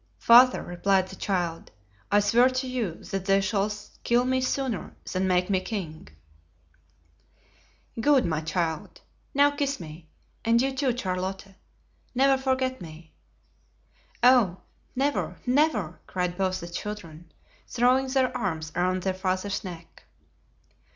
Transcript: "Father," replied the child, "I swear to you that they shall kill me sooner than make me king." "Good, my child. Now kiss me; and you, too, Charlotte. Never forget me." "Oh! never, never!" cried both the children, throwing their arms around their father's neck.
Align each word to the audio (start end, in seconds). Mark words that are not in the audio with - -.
"Father," 0.17 0.63
replied 0.63 1.09
the 1.09 1.15
child, 1.15 1.69
"I 2.11 2.21
swear 2.21 2.49
to 2.49 2.65
you 2.67 3.03
that 3.03 3.25
they 3.25 3.39
shall 3.39 3.71
kill 4.03 4.25
me 4.25 4.41
sooner 4.41 4.95
than 5.13 5.27
make 5.27 5.47
me 5.47 5.59
king." 5.59 6.07
"Good, 7.99 8.25
my 8.25 8.41
child. 8.41 9.01
Now 9.35 9.51
kiss 9.51 9.79
me; 9.79 10.09
and 10.43 10.59
you, 10.59 10.73
too, 10.75 10.97
Charlotte. 10.97 11.49
Never 12.15 12.41
forget 12.41 12.81
me." 12.81 13.13
"Oh! 14.23 14.61
never, 14.95 15.37
never!" 15.45 16.01
cried 16.07 16.35
both 16.35 16.59
the 16.61 16.67
children, 16.67 17.31
throwing 17.67 18.07
their 18.07 18.35
arms 18.35 18.71
around 18.75 19.03
their 19.03 19.13
father's 19.13 19.63
neck. 19.63 20.05